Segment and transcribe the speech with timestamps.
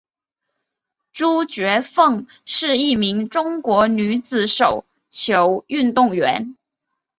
[1.13, 6.55] 朱觉凤是一名中国女子手球运动员。